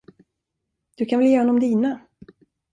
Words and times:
Du 0.97 1.05
kan 1.05 1.19
väl 1.19 1.27
ge 1.27 1.39
honom 1.39 1.59
dina. 1.59 2.01